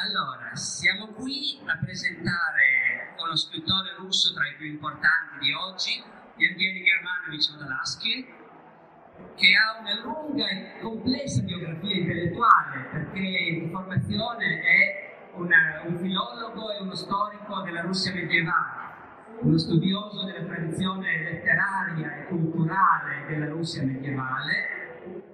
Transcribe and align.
Allora, 0.00 0.54
siamo 0.54 1.08
qui 1.08 1.58
a 1.66 1.76
presentare 1.76 3.16
uno 3.18 3.34
scrittore 3.34 3.96
russo 3.98 4.32
tra 4.32 4.46
i 4.46 4.54
più 4.54 4.66
importanti 4.66 5.38
di 5.40 5.52
oggi, 5.52 6.00
Evgeny 6.36 6.84
Germanovich 6.84 7.50
Vodolansky, 7.50 8.24
che 9.34 9.56
ha 9.56 9.80
una 9.80 10.00
lunga 10.04 10.48
e 10.50 10.78
complessa 10.80 11.42
biografia 11.42 11.96
intellettuale, 11.96 12.88
perché 12.92 13.20
di 13.58 13.68
formazione 13.72 14.60
è 14.62 15.30
una, 15.34 15.82
un 15.86 15.98
filologo 15.98 16.70
e 16.70 16.80
uno 16.80 16.94
storico 16.94 17.62
della 17.62 17.80
Russia 17.80 18.14
medievale, 18.14 18.94
uno 19.40 19.58
studioso 19.58 20.24
della 20.26 20.44
tradizione 20.44 21.24
letteraria 21.24 22.18
e 22.18 22.26
culturale 22.28 23.26
della 23.26 23.48
Russia 23.48 23.82
medievale 23.82 24.78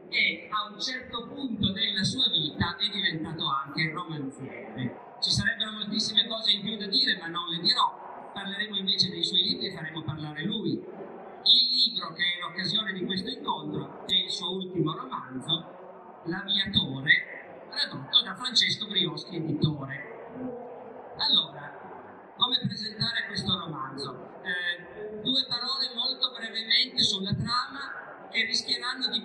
e 0.09 0.49
a 0.49 0.73
un 0.73 0.81
certo 0.81 1.27
punto 1.27 1.73
della 1.73 2.03
sua 2.03 2.31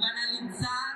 banalizar 0.02 0.89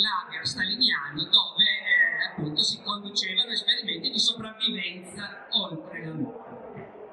lager 0.00 0.46
staliniano 0.46 1.22
dove 1.24 1.64
eh, 1.64 2.24
appunto 2.30 2.62
si 2.62 2.80
conducevano 2.82 3.50
esperimenti 3.50 4.10
di 4.10 4.18
sopravvivenza 4.18 5.46
oltre 5.50 6.04
la 6.04 6.12
morte. 6.12 6.50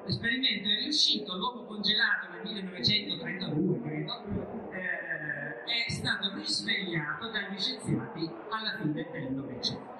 L'esperimento 0.04 0.68
è 0.68 0.80
riuscito, 0.80 1.36
l'uomo 1.36 1.64
congelato 1.64 2.28
nel 2.30 2.40
1932 2.42 3.80
credo, 3.82 4.72
eh, 4.72 5.84
è 5.86 5.90
stato 5.90 6.32
risvegliato 6.34 7.28
dagli 7.30 7.58
scienziati 7.58 8.30
alla 8.48 8.78
fine 8.80 9.06
del 9.12 9.32
Novecento. 9.32 9.96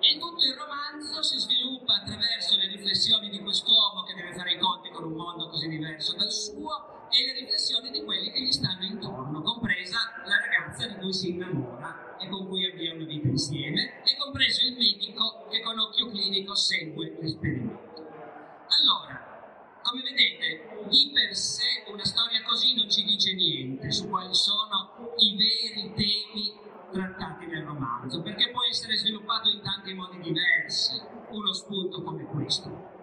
E 0.00 0.18
tutto 0.18 0.44
il 0.44 0.54
romanzo 0.54 1.22
si 1.22 1.38
sviluppa 1.38 2.02
attraverso 2.02 2.56
le 2.56 2.66
riflessioni 2.66 3.28
di 3.30 3.40
quest'uomo 3.40 4.02
che 4.02 4.14
deve 4.14 4.34
fare 4.34 4.52
i 4.52 4.58
conti 4.58 4.85
con 4.96 5.12
un 5.12 5.12
mondo 5.12 5.48
così 5.48 5.68
diverso 5.68 6.16
dal 6.16 6.32
suo 6.32 7.06
e 7.10 7.26
le 7.26 7.40
riflessioni 7.40 7.90
di 7.90 8.02
quelli 8.02 8.32
che 8.32 8.40
gli 8.40 8.50
stanno 8.50 8.84
intorno, 8.84 9.42
compresa 9.42 9.98
la 10.24 10.40
ragazza 10.40 10.86
di 10.88 10.96
cui 10.96 11.12
si 11.12 11.30
innamora 11.30 12.16
e 12.18 12.28
con 12.28 12.48
cui 12.48 12.64
avvia 12.64 12.94
una 12.94 13.04
vita 13.04 13.28
insieme, 13.28 14.02
e 14.02 14.16
compreso 14.18 14.64
il 14.64 14.76
medico 14.76 15.46
che 15.50 15.60
con 15.60 15.78
occhio 15.78 16.08
clinico 16.08 16.54
segue 16.54 17.14
l'esperimento. 17.20 17.94
Allora, 18.80 19.80
come 19.82 20.02
vedete, 20.02 20.88
di 20.88 21.10
per 21.12 21.36
sé 21.36 21.84
una 21.92 22.04
storia 22.04 22.42
così 22.42 22.74
non 22.74 22.90
ci 22.90 23.04
dice 23.04 23.34
niente 23.34 23.92
su 23.92 24.08
quali 24.08 24.34
sono 24.34 25.12
i 25.18 25.36
veri 25.36 25.92
temi 25.94 26.54
trattati 26.90 27.46
nel 27.46 27.64
romanzo, 27.64 28.22
perché 28.22 28.50
può 28.50 28.64
essere 28.64 28.96
sviluppato 28.96 29.50
in 29.50 29.60
tanti 29.60 29.92
modi 29.92 30.20
diversi, 30.20 30.98
uno 31.30 31.52
spunto 31.52 32.02
come 32.02 32.24
questo. 32.24 32.95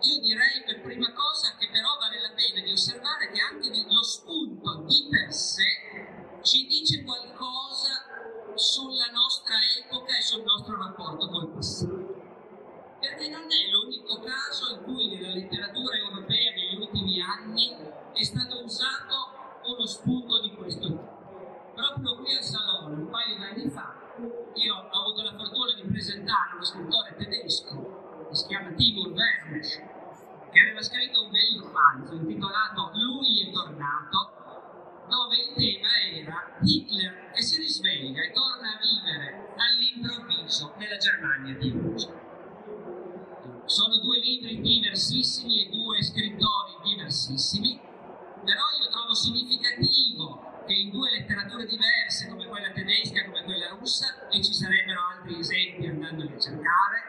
Io 0.00 0.20
direi 0.20 0.62
per 0.64 0.80
prima 0.82 1.12
cosa 1.12 1.56
che 1.58 1.68
però 1.70 1.96
vale 1.98 2.20
la 2.20 2.32
pena 2.34 2.64
di 2.64 2.72
osservare 2.72 3.30
che 3.30 3.40
anche 3.40 3.68
lo 3.68 4.02
spunto 4.02 4.84
di 4.86 5.08
per 5.10 5.32
sé 5.32 6.40
ci 6.42 6.66
dice 6.66 7.02
qualcosa 7.02 8.06
sulla 8.54 9.10
nostra 9.10 9.56
epoca 9.78 10.16
e 10.16 10.22
sul 10.22 10.42
nostro 10.42 10.76
rapporto 10.76 11.28
col 11.28 11.48
passato 11.50 12.18
perché 13.00 13.28
non 13.28 13.46
è 13.46 13.70
l'unico 13.70 14.20
caso 14.20 14.74
in 14.74 14.82
cui 14.82 15.08
nella 15.08 15.32
letteratura 15.32 15.96
europea 15.96 16.52
negli 16.52 16.80
ultimi 16.80 17.20
anni 17.20 17.76
è 18.12 18.22
stato 18.22 18.64
usato 18.64 19.14
uno 19.64 19.86
spunto 19.86 20.40
di 20.40 20.54
questo 20.54 20.86
tipo. 20.86 21.16
Proprio 21.74 22.16
qui 22.16 22.36
al 22.36 22.42
Salone, 22.42 22.94
un 22.94 23.08
paio 23.08 23.36
di 23.36 23.44
anni 23.44 23.70
fa, 23.70 23.94
io 24.54 24.74
ho 24.74 25.00
avuto 25.00 25.22
la 25.22 25.36
fortuna 25.36 25.74
di 25.74 25.82
presentare 25.86 26.54
uno 26.54 26.64
scrittore 26.64 27.14
tedesco, 27.16 28.26
che 28.28 28.34
si 28.34 28.46
chiama 28.48 28.72
Timur 28.72 29.12
Vermes, 29.58 29.82
che 30.52 30.60
aveva 30.60 30.82
scritto 30.82 31.24
un 31.24 31.30
bel 31.30 31.60
romanzo 31.60 32.14
intitolato 32.14 32.90
Lui 32.94 33.48
è 33.48 33.52
tornato, 33.52 34.32
dove 35.08 35.36
il 35.36 35.54
tema 35.54 35.88
era 36.12 36.58
Hitler 36.62 37.30
che 37.32 37.42
si 37.42 37.56
risveglia 37.56 38.22
e 38.22 38.32
torna 38.32 38.74
a 38.74 38.78
vivere 38.78 39.54
all'improvviso 39.56 40.74
nella 40.78 40.96
Germania 40.96 41.56
di 41.56 41.70
oggi. 41.70 42.08
Sono 43.64 43.98
due 43.98 44.18
libri 44.20 44.60
diversissimi 44.60 45.66
e 45.66 45.70
due 45.70 46.02
scrittori 46.02 46.78
diversissimi, 46.84 47.78
però 48.44 48.64
io 48.80 48.88
trovo 48.90 49.14
significativo 49.14 50.62
che 50.66 50.72
in 50.72 50.90
due 50.90 51.10
letterature 51.10 51.66
diverse, 51.66 52.28
come 52.28 52.46
quella 52.46 52.70
tedesca 52.70 53.20
e 53.20 53.24
come 53.26 53.44
quella 53.44 53.68
russa, 53.68 54.28
e 54.28 54.42
ci 54.42 54.52
sarebbero 54.52 55.00
altri 55.00 55.38
esempi 55.38 55.86
andandoli 55.86 56.34
a 56.34 56.38
cercare, 56.38 57.08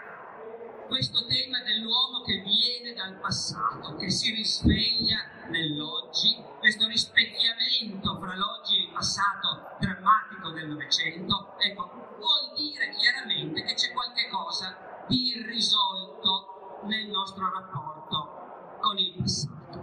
questo 0.89 1.23
tema 1.27 1.61
dell'uomo 1.61 2.23
che 2.25 2.41
viene 2.41 2.93
dal 2.93 3.19
passato, 3.19 3.95
che 4.09 4.15
si 4.15 4.31
risveglia 4.31 5.19
nell'oggi, 5.49 6.35
questo 6.57 6.87
rispecchiamento 6.87 8.17
fra 8.17 8.35
l'oggi 8.35 8.77
e 8.77 8.81
il 8.87 8.91
passato 8.91 9.77
drammatico 9.79 10.49
del 10.49 10.67
Novecento, 10.67 11.53
ecco, 11.59 12.15
vuol 12.17 12.53
dire 12.55 12.89
chiaramente 12.97 13.63
che 13.63 13.75
c'è 13.75 13.93
qualche 13.93 14.27
cosa 14.29 15.05
di 15.07 15.37
irrisolto 15.37 16.81
nel 16.85 17.07
nostro 17.07 17.51
rapporto 17.53 18.79
con 18.81 18.97
il 18.97 19.13
passato. 19.15 19.77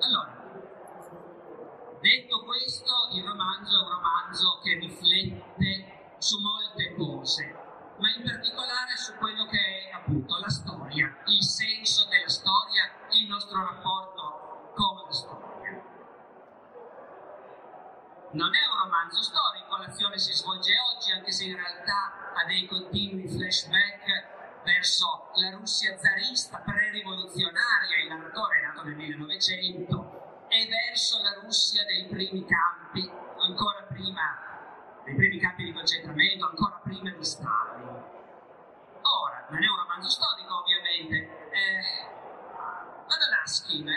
Allora, 0.00 0.32
detto 2.00 2.42
questo, 2.44 2.92
il 3.12 3.22
romanzo 3.22 3.76
è 3.76 3.82
un 3.82 3.90
romanzo 3.90 4.60
che 4.62 4.78
riflette 4.78 6.16
su 6.16 6.40
molte 6.40 6.94
cose, 6.94 7.54
ma 7.98 8.10
in 8.16 8.22
particolare 8.24 8.96
su 8.96 9.12
quello 9.16 9.44
che 9.44 9.58
è 9.58 9.92
appunto 9.92 10.38
la 10.38 10.48
storia, 10.48 11.22
il 11.26 11.42
senso 11.42 11.73
nostro 13.54 13.62
rapporto 13.62 14.72
con 14.74 14.96
la 14.96 15.12
storia. 15.12 15.82
Non 18.32 18.50
è 18.52 18.62
un 18.66 18.78
romanzo 18.82 19.22
storico, 19.22 19.76
l'azione 19.76 20.18
si 20.18 20.32
svolge 20.32 20.72
oggi, 20.92 21.12
anche 21.12 21.30
se 21.30 21.44
in 21.44 21.54
realtà 21.54 22.34
ha 22.34 22.44
dei 22.46 22.66
continui 22.66 23.28
flashback 23.28 24.64
verso 24.64 25.30
la 25.34 25.50
Russia 25.50 25.96
zarista 25.96 26.58
pre-rivoluzionaria, 26.58 28.02
il 28.02 28.08
narratore 28.08 28.58
è 28.58 28.62
nato 28.66 28.82
nel 28.82 28.96
1900, 28.96 30.46
e 30.48 30.66
verso 30.66 31.22
la 31.22 31.38
Russia 31.40 31.84
dei 31.84 32.08
primi 32.08 32.44
campi, 32.44 33.08
ancora 33.38 33.82
prima 33.82 35.02
dei 35.04 35.14
primi 35.14 35.38
campi 35.38 35.64
di 35.64 35.72
concentramento, 35.72 36.48
ancora 36.48 36.80
prima 36.82 37.10
di 37.10 37.24
Stalin. 37.24 38.02
Ora, 39.02 39.46
non 39.50 39.62
è 39.62 39.68
un 39.68 39.76
romanzo 39.76 40.08
storico 40.08 40.58
ovviamente. 40.58 41.33
Vodolaskin 43.74 43.88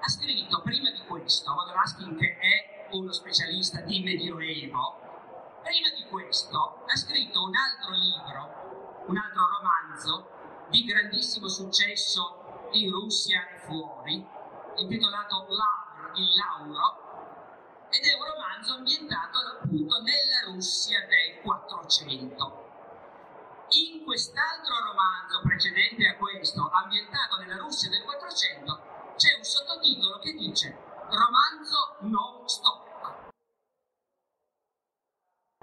ha 0.00 0.08
scritto 0.08 0.60
prima 0.62 0.90
di 0.90 1.00
questo, 1.06 1.54
Vodolaskin 1.54 2.16
che 2.16 2.36
è 2.36 2.88
uno 2.90 3.10
specialista 3.12 3.80
di 3.80 4.02
Medioevo, 4.02 5.00
prima 5.62 5.88
di 5.96 6.04
questo 6.10 6.84
ha 6.86 6.96
scritto 6.96 7.42
un 7.42 7.54
altro 7.54 7.94
libro, 7.94 9.04
un 9.06 9.16
altro 9.16 9.42
romanzo 9.58 10.66
di 10.68 10.84
grandissimo 10.84 11.48
successo 11.48 12.68
in 12.72 12.90
Russia 12.90 13.48
e 13.48 13.58
fuori, 13.60 14.26
intitolato 14.76 15.46
Lavr, 15.48 16.18
il 16.18 16.28
Lauro, 16.34 17.88
ed 17.88 18.04
è 18.04 18.14
un 18.14 18.24
romanzo 18.24 18.74
ambientato 18.74 19.38
appunto 19.62 20.02
nella 20.02 20.52
Russia 20.52 21.00
del 21.06 21.40
400. 21.42 22.62
In 23.70 24.04
quest'altro 24.04 24.74
romanzo 24.84 25.40
precedente 25.42 26.06
a 26.08 26.16
questo, 26.16 26.68
ambientato 26.68 27.38
nella 27.38 27.56
Russia 27.56 27.88
del 27.88 28.02
400, 28.02 28.93
c'è 29.16 29.36
un 29.36 29.44
sottotitolo 29.44 30.18
che 30.18 30.32
dice 30.32 30.76
Romanzo 31.08 31.96
non 32.00 32.48
storico. 32.48 33.30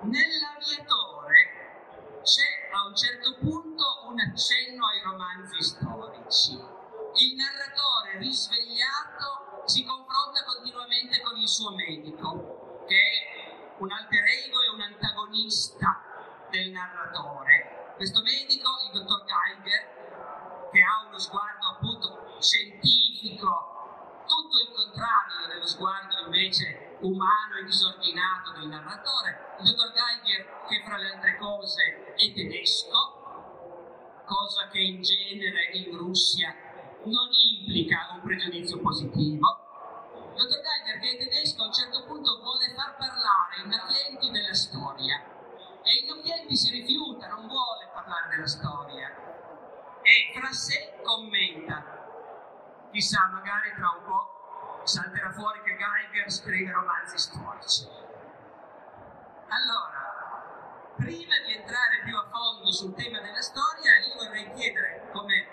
Nell'aviatore 0.04 2.22
c'è 2.24 2.70
a 2.74 2.86
un 2.86 2.96
certo 2.96 3.36
punto 3.40 4.06
un 4.08 4.20
accenno 4.20 4.88
ai 4.88 5.02
romanzi 5.04 5.62
storici. 5.64 6.54
Il 6.54 7.36
narratore 7.36 8.20
risvegliato 8.20 9.64
si 9.66 9.84
confronta 9.84 10.44
continuamente 10.46 11.20
con 11.22 11.36
il 11.38 11.48
suo 11.48 11.72
medico, 11.72 12.86
che 12.88 12.96
è 12.96 13.76
un 13.80 13.92
alter 13.92 14.24
ego 14.46 14.62
e 14.62 14.70
un 14.70 14.82
antagonista 14.82 16.02
del 16.50 16.70
narratore. 16.70 17.94
Questo 17.96 18.22
medico, 18.22 18.70
il 18.86 18.92
dottor 18.94 19.26
Geiger, 19.26 20.70
che 20.72 20.82
ha 20.82 21.06
uno 21.08 21.20
sguardo 21.20 21.68
appunto 21.68 22.38
scientifico, 22.40 24.24
tutto 24.26 24.60
il 24.60 24.72
contrario 24.74 25.48
dello 25.48 25.68
sguardo 25.68 26.30
invece 26.52 26.98
umano 27.00 27.56
e 27.62 27.64
disordinato 27.64 28.52
del 28.60 28.68
narratore, 28.68 29.56
il 29.60 29.66
dottor 29.66 29.92
Geiger 29.94 30.68
che 30.68 30.84
fra 30.84 30.98
le 30.98 31.14
altre 31.14 31.38
cose 31.38 32.14
è 32.16 32.34
tedesco, 32.34 34.24
cosa 34.26 34.68
che 34.68 34.80
in 34.80 35.02
genere 35.02 35.72
in 35.72 35.98
Russia 35.98 36.54
non 37.06 37.30
implica 37.32 38.12
un 38.14 38.22
pregiudizio 38.22 38.80
positivo. 38.82 39.48
Il 40.36 40.44
dottor 40.44 40.62
Geiger 40.62 41.00
che 41.00 41.12
è 41.12 41.18
tedesco 41.18 41.64
a 41.64 41.66
un 41.68 41.74
certo 41.74 42.04
punto 42.06 42.40
vuole 42.42 42.74
far 42.76 42.98
parlare 42.98 43.64
i 43.64 43.68
navienti 43.68 44.30
della 44.30 44.54
storia 44.54 45.24
e 45.84 46.04
il 46.04 46.06
Nocchielli 46.06 46.56
si 46.56 46.70
rifiuta, 46.72 47.28
non 47.30 47.48
vuole 47.48 47.90
parlare 47.94 48.36
della 48.36 48.48
storia 48.48 49.08
e 50.04 50.38
fra 50.38 50.52
sé 50.52 51.00
commenta, 51.02 52.90
chissà, 52.92 53.28
magari 53.32 53.74
tra 53.74 53.90
un 53.98 54.04
po' 54.04 54.41
salterà 54.84 55.32
fuori 55.32 55.62
che 55.64 55.78
Geiger 55.78 56.32
scrive 56.32 56.72
romanzi 56.72 57.18
storici. 57.18 57.88
Allora, 59.48 60.94
prima 60.98 61.36
di 61.46 61.54
entrare 61.54 62.02
più 62.04 62.16
a 62.16 62.28
fondo 62.30 62.72
sul 62.72 62.94
tema 62.96 63.20
della 63.20 63.42
storia, 63.42 64.00
io 64.00 64.16
vorrei 64.24 64.52
chiedere 64.54 65.10
come 65.12 65.48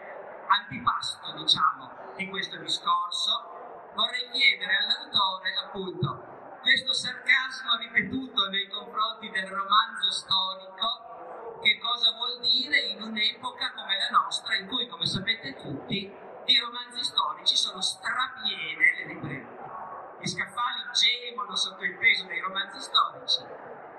antipasto, 0.49 1.33
diciamo, 1.37 2.15
di 2.17 2.29
questo 2.29 2.57
discorso, 2.59 3.91
vorrei 3.95 4.31
chiedere 4.31 4.77
all'autore 4.77 5.55
appunto 5.65 6.37
questo 6.63 6.93
sarcasmo 6.93 7.77
ripetuto 7.77 8.49
nei 8.49 8.69
confronti 8.69 9.31
del 9.31 9.47
romanzo 9.47 10.11
storico, 10.11 11.61
che 11.63 11.79
cosa 11.79 12.13
vuol 12.13 12.41
dire 12.41 12.79
in 12.79 13.03
un'epoca 13.03 13.73
come 13.73 13.97
la 13.97 14.11
nostra, 14.11 14.55
in 14.57 14.67
cui, 14.67 14.87
come 14.87 15.07
sapete 15.07 15.55
tutti, 15.55 16.13
di 16.49 16.57
romanzi 16.57 17.05
storici 17.05 17.55
sono 17.57 17.79
strapiene 17.83 18.95
le 18.97 19.05
librerie. 19.05 19.57
Gli 20.19 20.27
scaffali 20.27 20.81
gemono 20.97 21.55
sotto 21.55 21.85
il 21.85 21.99
peso 21.99 22.25
dei 22.25 22.41
romanzi 22.41 22.81
storici. 22.81 23.45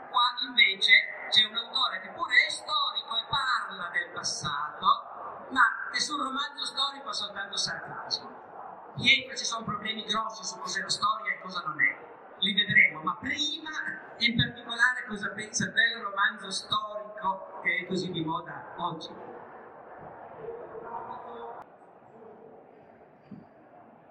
Qua 0.10 0.34
invece 0.48 1.30
c'è 1.30 1.46
un 1.46 1.56
autore 1.56 2.02
che 2.02 2.10
pure 2.10 2.34
è 2.48 2.50
storico 2.50 3.14
e 3.22 3.26
parla 3.30 3.90
del 3.94 4.10
passato, 4.10 5.46
ma 5.52 5.62
nessun 5.94 6.18
romanzo 6.18 6.66
storico 6.66 7.10
ha 7.10 7.14
soltanto 7.14 7.56
sarcasmo. 7.56 8.94
Dietro 8.96 9.38
ci 9.38 9.46
sono 9.46 9.64
problemi 9.64 10.04
grossi 10.06 10.44
su 10.44 10.58
cos'è 10.58 10.82
la 10.82 10.90
storia 10.90 11.34
e 11.34 11.40
cosa 11.42 11.62
non 11.62 11.80
è 11.80 12.08
li 12.40 12.54
vedremo, 12.54 13.02
ma 13.04 13.16
prima 13.18 13.70
in 14.18 14.36
particolare 14.36 15.06
cosa 15.08 15.30
pensa 15.32 15.66
del 15.66 16.02
romanzo 16.02 16.50
storico 16.50 17.60
che 17.62 17.80
è 17.84 17.86
così 17.86 18.10
di 18.12 18.24
moda 18.24 18.74
oggi. 18.78 19.39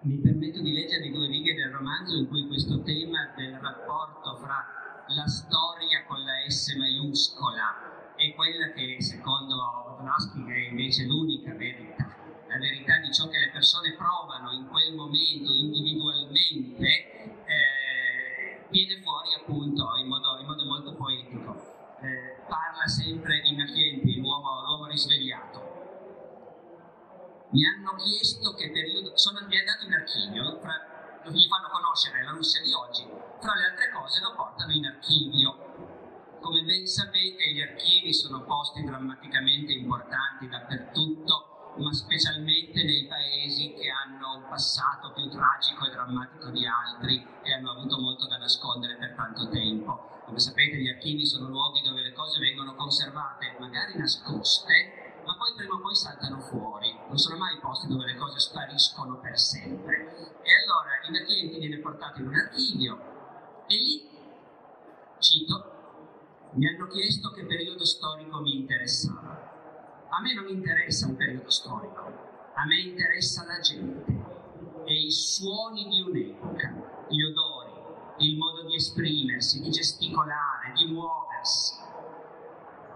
Mi 0.01 0.17
permetto 0.19 0.63
di 0.63 0.73
leggervi 0.73 1.11
due 1.11 1.27
righe 1.27 1.55
del 1.55 1.73
romanzo 1.73 2.17
in 2.17 2.29
cui 2.29 2.47
questo 2.47 2.83
tema 2.83 3.35
del 3.35 3.59
rapporto 3.59 4.37
fra 4.37 4.65
la 5.09 5.27
storia 5.27 6.05
con 6.07 6.23
la 6.23 6.49
S 6.49 6.73
maiuscola 6.77 8.15
e 8.15 8.33
quella 8.35 8.71
che 8.71 8.97
secondo 9.01 9.57
Podolsky 9.99 10.47
è 10.47 10.69
invece 10.71 11.05
l'unica 11.05 11.53
verità, 11.55 12.15
la 12.47 12.59
verità 12.59 12.99
di 12.99 13.13
ciò 13.13 13.27
che 13.27 13.39
le 13.39 13.51
persone 13.51 13.95
provano 13.95 14.53
in 14.53 14.69
quel 14.69 14.95
momento 14.95 15.53
individualmente, 15.53 16.87
eh, 17.45 18.67
viene 18.71 19.01
fuori 19.03 19.35
appunto 19.35 19.83
in 20.01 20.07
modo, 20.07 20.39
in 20.39 20.47
modo 20.47 20.65
molto 20.65 20.95
poetico. 20.95 21.97
Eh, 22.03 22.47
parla 22.47 22.87
sempre 22.87 23.41
di 23.41 23.57
Machienti, 23.57 24.21
l'uomo, 24.21 24.63
l'uomo 24.63 24.87
risvegliato. 24.87 25.68
Mi 27.51 27.65
hanno 27.65 27.95
chiesto 27.97 28.53
che 28.53 28.71
periodo, 28.71 29.17
sono 29.17 29.39
andato 29.39 29.87
in 29.87 29.95
archivio, 29.95 30.61
fra, 30.61 31.23
gli 31.33 31.49
fanno 31.49 31.71
conoscere 31.73 32.23
la 32.23 32.33
Russia 32.33 32.61
di 32.61 32.75
oggi, 32.75 33.09
tra 33.41 33.55
le 33.55 33.65
altre 33.73 33.91
cose 33.91 34.21
lo 34.21 34.35
portano 34.37 34.73
in 34.73 34.85
archivio. 34.85 36.37
Come 36.43 36.61
ben 36.65 36.87
sapete 36.87 37.49
gli 37.49 37.63
archivi 37.63 38.13
sono 38.13 38.45
posti 38.45 38.85
drammaticamente 38.85 39.73
importanti 39.73 40.47
dappertutto, 40.47 41.73
ma 41.79 41.91
specialmente 41.95 42.85
nei 42.85 43.07
paesi 43.07 43.73
che 43.73 43.89
hanno 43.89 44.45
un 44.45 44.49
passato 44.51 45.13
più 45.13 45.31
tragico 45.31 45.87
e 45.87 45.91
drammatico 45.91 46.51
di 46.51 46.67
altri 46.67 47.27
e 47.43 47.53
hanno 47.55 47.71
avuto 47.71 47.99
molto 47.99 48.27
da 48.27 48.37
nascondere 48.37 48.97
per 48.97 49.15
tanto 49.15 49.49
tempo. 49.49 50.21
Come 50.27 50.39
sapete 50.39 50.77
gli 50.77 50.89
archivi 50.89 51.25
sono 51.25 51.49
luoghi 51.49 51.81
dove 51.81 52.03
le 52.03 52.13
cose 52.13 52.41
vengono 52.41 52.75
conservate, 52.75 53.57
magari 53.59 53.97
nascoste, 53.97 54.98
ma 55.29 55.37
poi 55.37 55.53
prima 55.55 55.75
o 55.75 55.81
poi 55.81 55.95
saltano 55.95 56.41
fuori. 56.41 56.91
Non 57.07 57.19
sono 57.19 57.37
mai 57.37 57.59
posti 57.61 57.87
dove 57.87 58.07
le 58.07 58.17
cose 58.17 58.39
spariscono 58.39 59.21
per 59.21 59.39
sempre. 59.39 60.41
E 60.41 60.51
allora 60.65 61.05
il 61.05 61.13
Nachienti 61.13 61.59
viene 61.59 61.77
portato 61.81 62.21
in 62.21 62.29
un 62.29 62.35
archivio 62.35 63.67
e 63.67 63.75
lì, 63.77 64.09
cito, 65.19 65.73
mi 66.53 66.67
hanno 66.67 66.87
chiesto 66.87 67.31
che 67.33 67.45
periodo 67.45 67.85
storico 67.85 68.41
mi 68.41 68.57
interessava. 68.57 70.07
A 70.09 70.21
me 70.23 70.33
non 70.33 70.49
interessa 70.49 71.07
un 71.07 71.17
periodo 71.17 71.51
storico, 71.51 72.01
a 72.55 72.65
me 72.65 72.81
interessa 72.81 73.45
la 73.45 73.61
gente 73.61 74.07
e 74.87 74.95
i 74.95 75.11
suoni 75.11 75.89
di 75.89 76.01
un'epoca, 76.01 77.07
gli 77.11 77.23
odori, 77.23 78.27
il 78.27 78.39
modo 78.39 78.63
di 78.63 78.77
esprimersi, 78.77 79.61
di 79.61 79.69
gesticolare, 79.69 80.73
di 80.75 80.87
muoversi. 80.87 81.88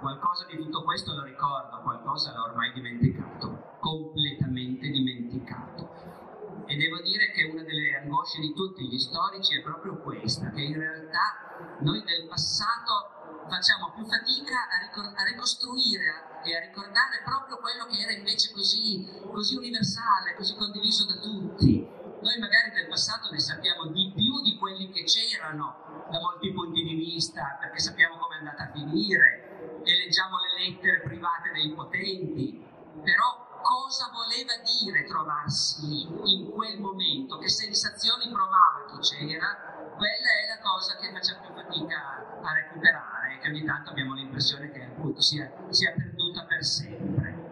Qualcosa 0.03 0.47
di 0.51 0.57
tutto 0.57 0.83
questo 0.83 1.15
lo 1.15 1.23
ricordo, 1.23 1.79
qualcosa 1.81 2.35
l'ho 2.35 2.51
ormai 2.51 2.73
dimenticato, 2.73 3.79
completamente 3.79 4.91
dimenticato. 4.91 6.67
E 6.67 6.75
devo 6.75 7.01
dire 7.03 7.31
che 7.31 7.45
una 7.45 7.63
delle 7.63 8.03
angosce 8.03 8.41
di 8.41 8.53
tutti 8.53 8.83
gli 8.83 8.99
storici 8.99 9.57
è 9.57 9.63
proprio 9.63 10.03
questa, 10.03 10.51
che 10.51 10.61
in 10.61 10.75
realtà 10.75 11.79
noi 11.87 12.03
del 12.03 12.27
passato 12.27 13.47
facciamo 13.47 13.93
più 13.95 14.03
fatica 14.03 14.67
a, 14.75 14.83
ricor- 14.83 15.15
a 15.15 15.23
ricostruire 15.23 16.43
e 16.43 16.57
a 16.57 16.61
ricordare 16.67 17.23
proprio 17.23 17.59
quello 17.59 17.87
che 17.87 18.03
era 18.03 18.11
invece 18.11 18.51
così, 18.51 19.07
così 19.31 19.55
universale, 19.55 20.35
così 20.35 20.57
condiviso 20.57 21.07
da 21.07 21.15
tutti. 21.15 21.79
Noi 21.79 22.39
magari 22.43 22.75
del 22.75 22.89
passato 22.89 23.31
ne 23.31 23.39
sappiamo 23.39 23.87
di 23.87 24.11
più 24.11 24.43
di 24.43 24.59
quelli 24.59 24.91
che 24.91 25.05
c'erano 25.05 26.07
da 26.11 26.19
molti 26.19 26.51
punti 26.51 26.83
di 26.83 26.95
vista, 26.97 27.57
perché 27.61 27.79
sappiamo 27.79 28.19
come 28.19 28.35
è 28.35 28.39
andata 28.39 28.65
a 28.65 28.73
finire 28.73 29.52
e 29.85 29.97
leggiamo 30.05 30.37
le 30.39 30.65
lettere 30.65 31.01
private 31.03 31.51
dei 31.53 31.73
potenti, 31.73 32.65
però 33.03 33.61
cosa 33.63 34.11
voleva 34.13 34.53
dire 34.63 35.05
trovarsi 35.07 35.87
lì, 35.87 36.35
in 36.35 36.51
quel 36.51 36.81
momento, 36.81 37.39
che 37.39 37.49
sensazioni 37.49 38.31
provava 38.31 38.85
chi 38.91 38.99
c'era, 38.99 39.93
quella 39.97 40.31
è 40.35 40.57
la 40.57 40.63
cosa 40.63 40.97
che 40.97 41.13
facciamo 41.13 41.47
più 41.47 41.55
fatica 41.55 42.41
a 42.43 42.53
recuperare, 42.55 43.39
che 43.39 43.49
ogni 43.49 43.65
tanto 43.65 43.91
abbiamo 43.91 44.15
l'impressione 44.15 44.71
che 44.71 44.83
appunto 44.85 45.21
sia, 45.21 45.51
sia 45.71 45.93
perduta 45.93 46.45
per 46.45 46.65
sempre. 46.65 47.51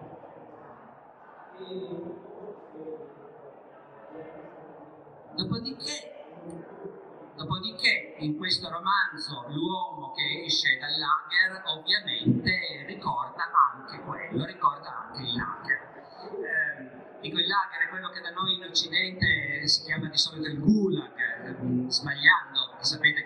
Dopodiché, 5.37 6.10
Dopodiché, 7.41 8.17
in 8.19 8.37
questo 8.37 8.69
romanzo, 8.69 9.47
l'uomo 9.49 10.13
che 10.13 10.45
esce 10.45 10.77
dal 10.77 10.93
lager 10.93 11.63
ovviamente 11.69 12.85
ricorda 12.87 13.49
anche 13.73 13.99
quello, 14.01 14.45
ricorda 14.45 15.09
anche 15.09 15.23
il 15.23 15.33
lager. 15.33 15.81
Eh, 16.21 17.19
dico 17.23 17.39
il 17.39 17.47
lager 17.47 17.87
è 17.87 17.89
quello 17.89 18.11
che 18.11 18.21
da 18.21 18.29
noi 18.29 18.57
in 18.57 18.65
Occidente 18.65 19.67
si 19.67 19.85
chiama 19.85 20.11
di 20.11 20.19
solito 20.19 20.49
il 20.49 20.61
gulag, 20.61 21.17
eh, 21.17 21.91
sbagliando, 21.91 22.77
sapete 22.81 23.20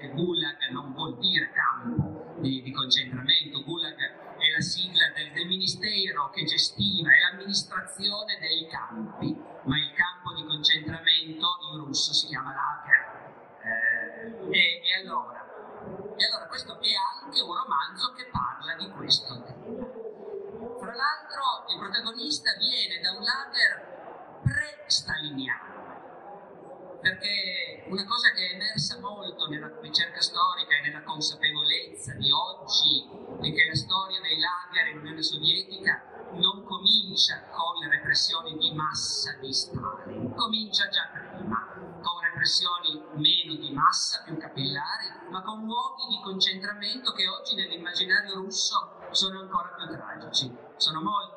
consapevolezza 32.05 32.13
di 32.19 32.31
oggi 32.31 33.09
è 33.41 33.53
che 33.53 33.67
la 33.67 33.75
storia 33.75 34.21
dei 34.21 34.39
lager 34.39 34.93
in 34.93 34.99
Unione 34.99 35.23
Sovietica 35.23 36.03
non 36.35 36.65
comincia 36.65 37.41
con 37.49 37.79
le 37.81 37.89
repressioni 37.89 38.57
di 38.59 38.73
massa 38.73 39.33
di 39.41 39.53
Stalin, 39.53 40.35
comincia 40.35 40.89
già 40.89 41.09
prima, 41.09 41.73
con 42.03 42.21
repressioni 42.21 43.01
meno 43.15 43.55
di 43.55 43.73
massa, 43.73 44.23
più 44.25 44.37
capillari, 44.37 45.31
ma 45.31 45.43
con 45.43 45.65
luoghi 45.65 46.07
di 46.09 46.21
concentramento 46.23 47.13
che 47.13 47.29
oggi 47.29 47.55
nell'immaginario 47.55 48.35
russo 48.35 49.09
sono 49.11 49.41
ancora 49.41 49.75
più 49.77 49.87
tragici. 49.87 50.53
Sono 50.77 51.01
molti 51.01 51.34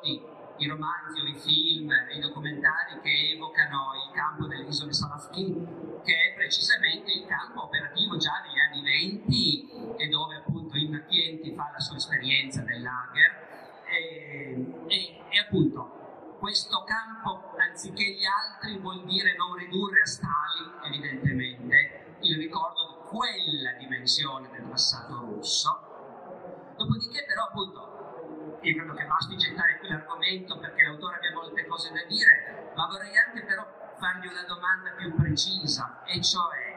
di 23.44 23.56
quella 23.56 23.72
dimensione 23.72 24.48
del 24.50 24.62
passato 24.62 25.14
russo. 25.20 26.74
Dopodiché, 26.76 27.24
però, 27.26 27.44
appunto, 27.44 28.58
io 28.60 28.76
credo 28.76 28.94
che 28.94 29.04
basti 29.06 29.36
gettare 29.36 29.78
qui 29.78 29.88
l'argomento 29.88 30.58
perché 30.58 30.82
l'autore 30.82 31.16
abbia 31.16 31.32
molte 31.32 31.66
cose 31.66 31.92
da 31.92 32.04
dire, 32.06 32.72
ma 32.74 32.86
vorrei 32.86 33.16
anche 33.16 33.42
però 33.44 33.66
fargli 33.98 34.26
una 34.26 34.44
domanda 34.46 34.90
più 34.90 35.14
precisa, 35.14 36.02
e 36.04 36.22
cioè, 36.22 36.76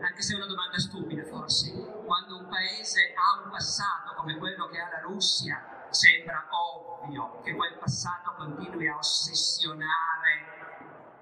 anche 0.00 0.22
se 0.22 0.34
è 0.34 0.36
una 0.36 0.46
domanda 0.46 0.78
stupida 0.78 1.24
forse, 1.24 1.70
quando 2.04 2.38
un 2.38 2.48
paese 2.48 3.14
ha 3.14 3.42
un 3.42 3.50
passato 3.50 4.14
come 4.14 4.36
quello 4.38 4.66
che 4.68 4.80
ha 4.80 4.88
la 4.88 5.00
Russia, 5.00 5.86
sembra 5.90 6.48
ovvio 6.50 7.40
che 7.42 7.54
quel 7.54 7.76
passato 7.78 8.34
continui 8.36 8.88
a 8.88 8.96
ossessionare 8.96 10.58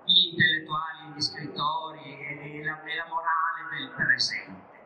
gli 0.05 0.33
intellettuali, 0.33 1.13
gli 1.15 1.21
scrittori 1.21 2.61
e 2.61 2.65
la, 2.65 2.83
e 2.83 2.95
la 2.97 3.07
morale 3.09 3.38
presente. 3.91 4.77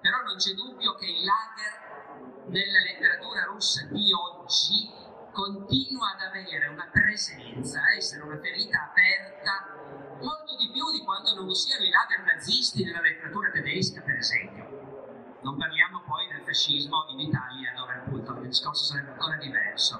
Però 0.00 0.22
non 0.22 0.36
c'è 0.36 0.52
dubbio 0.54 0.94
che 0.96 1.06
il 1.06 1.24
lager 1.24 2.46
nella 2.48 2.80
letteratura 2.80 3.44
russa 3.44 3.86
di 3.86 4.12
oggi 4.12 4.90
continua 5.32 6.12
ad 6.12 6.20
avere 6.22 6.66
una 6.68 6.88
presenza, 6.92 7.80
a 7.80 7.94
essere 7.94 8.22
una 8.22 8.38
ferita 8.38 8.90
aperta 8.90 9.80
molto 10.20 10.56
di 10.56 10.70
più 10.70 10.90
di 10.92 11.02
quanto 11.02 11.34
non 11.34 11.46
lo 11.46 11.54
siano 11.54 11.84
i 11.84 11.90
lager 11.90 12.22
nazisti 12.22 12.84
nella 12.84 13.00
letteratura 13.00 13.50
tedesca, 13.50 14.00
per 14.02 14.16
esempio. 14.16 15.38
Non 15.42 15.56
parliamo 15.56 16.02
poi 16.06 16.28
del 16.28 16.44
fascismo 16.44 17.06
in 17.10 17.20
Italia, 17.20 17.72
dove 17.74 17.94
appunto 17.94 18.32
il 18.38 18.48
discorso 18.48 18.84
sarebbe 18.84 19.10
ancora 19.10 19.36
diverso. 19.36 19.94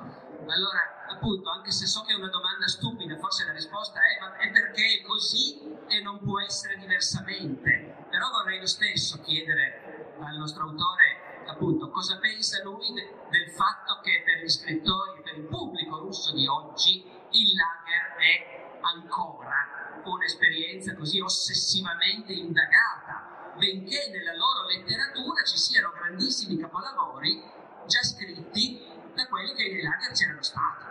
Allora, 0.47 1.07
appunto, 1.09 1.51
anche 1.51 1.73
se 1.73 1.87
so 1.87 2.03
che 2.03 2.13
è 2.13 2.17
una 2.17 2.31
domanda 2.31 2.69
stupida, 2.69 3.17
forse 3.17 3.45
la 3.45 3.53
risposta 3.53 4.01
è, 4.01 4.21
ma 4.21 4.37
è 4.37 4.51
perché 4.51 5.01
è 5.01 5.07
così 5.07 5.72
e 5.89 6.01
non 6.01 6.19
può 6.21 6.41
essere 6.41 6.77
diversamente. 6.77 8.07
Però 8.11 8.31
vorrei 8.31 8.61
lo 8.61 8.67
stesso 8.67 9.21
chiedere 9.21 10.15
al 10.21 10.37
nostro 10.37 10.65
autore, 10.65 11.45
appunto, 11.47 11.91
cosa 11.91 12.19
pensa 12.19 12.63
lui 12.63 12.93
de- 12.93 13.15
del 13.31 13.51
fatto 13.51 14.01
che 14.03 14.23
per 14.25 14.43
gli 14.43 14.49
scrittori 14.49 15.23
per 15.23 15.37
il 15.39 15.45
pubblico 15.45 15.99
russo 15.99 16.33
di 16.33 16.47
oggi 16.47 17.05
il 17.31 17.53
lager 17.55 18.17
è 18.19 18.79
ancora 18.81 20.01
un'esperienza 20.05 20.95
così 20.97 21.21
ossessivamente 21.21 22.33
indagata 22.33 23.53
benché 23.57 24.11
nella 24.11 24.35
loro 24.35 24.67
letteratura 24.67 25.43
ci 25.45 25.57
siano 25.57 25.93
grandissimi 25.93 26.59
capolavori 26.59 27.43
già 27.87 28.03
scritti 28.03 28.81
da 29.15 29.27
quelli 29.29 29.55
che 29.55 29.73
nei 29.73 29.83
lager 29.83 30.13
c'erano 30.13 30.43
stati. 30.43 30.85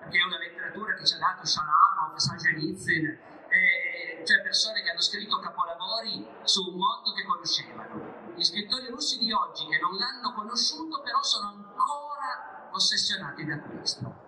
Perché 0.00 0.18
è 0.18 0.24
una 0.24 0.38
letteratura 0.38 0.94
che 0.94 1.04
ci 1.04 1.14
ha 1.14 1.18
dato 1.18 1.44
Shalamov, 1.44 2.16
Solzhenitsyn, 2.16 3.06
eh, 3.48 4.22
cioè 4.24 4.42
persone 4.42 4.82
che 4.82 4.85
hanno 4.96 5.04
scritto 5.04 5.38
capolavori 5.38 6.26
su 6.44 6.72
un 6.72 6.76
mondo 6.76 7.12
che 7.12 7.24
conoscevano. 7.26 8.32
Gli 8.34 8.42
scrittori 8.42 8.88
russi 8.88 9.18
di 9.18 9.30
oggi 9.30 9.66
che 9.66 9.78
non 9.78 9.94
l'hanno 9.94 10.32
conosciuto 10.32 11.02
però 11.02 11.22
sono 11.22 11.48
ancora 11.48 12.70
ossessionati 12.72 13.44
da 13.44 13.60
questo. 13.60 14.24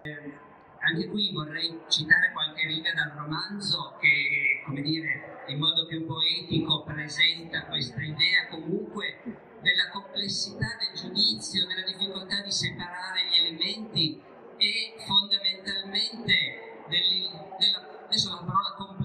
Eh, 0.00 0.38
anche 0.80 1.08
qui 1.08 1.30
vorrei 1.34 1.78
citare 1.88 2.32
qualche 2.32 2.66
riga 2.66 2.94
dal 2.94 3.10
romanzo 3.10 3.96
che, 4.00 4.62
come 4.64 4.80
dire, 4.80 5.44
in 5.48 5.58
modo 5.58 5.84
più 5.84 6.06
poetico 6.06 6.82
presenta 6.82 7.66
questa 7.66 8.00
idea 8.00 8.48
comunque 8.48 9.20
della 9.60 9.90
complessità 9.92 10.68
del 10.80 10.96
giudizio, 10.98 11.66
della 11.66 11.84
difficoltà 11.84 12.40
di 12.40 12.50
separare 12.50 13.28
gli 13.28 13.44
elementi 13.44 14.22
e 14.56 14.94
fondamentalmente 15.06 16.84
della, 16.88 17.89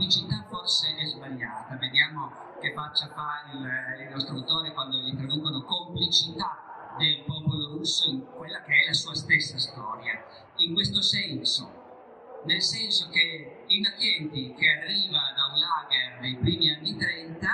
complicità 0.05 0.45
forse 0.47 0.95
è 0.95 1.05
sbagliata, 1.05 1.75
vediamo 1.77 2.31
che 2.61 2.73
faccia 2.73 3.07
fa 3.07 3.49
il, 3.51 4.05
il 4.05 4.13
nostro 4.13 4.35
autore 4.35 4.71
quando 4.71 4.97
gli 4.97 5.15
traducono 5.15 5.63
complicità 5.63 6.93
del 6.97 7.23
popolo 7.25 7.69
russo 7.77 8.09
in 8.09 8.23
quella 8.35 8.61
che 8.61 8.83
è 8.83 8.85
la 8.85 8.93
sua 8.93 9.15
stessa 9.15 9.57
storia. 9.57 10.23
In 10.57 10.73
questo 10.75 11.01
senso, 11.01 12.41
nel 12.45 12.61
senso 12.61 13.09
che 13.09 13.63
Innocchienti 13.67 14.53
che 14.53 14.69
arriva 14.69 15.33
da 15.35 15.51
un 15.51 15.59
lager 15.59 16.19
nei 16.21 16.35
primi 16.35 16.69
anni 16.69 16.95
30, 16.95 17.47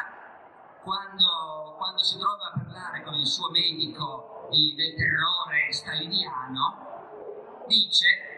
quando, 0.83 1.75
quando 1.77 2.03
si 2.03 2.17
trova 2.17 2.51
a 2.51 2.59
parlare 2.59 3.01
con 3.03 3.13
il 3.13 3.25
suo 3.25 3.49
medico 3.49 4.49
di, 4.51 4.75
del 4.75 4.93
terrore 4.95 5.71
staliniano, 5.71 7.65
dice, 7.67 8.30